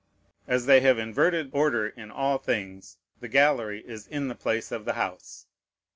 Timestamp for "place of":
4.35-4.83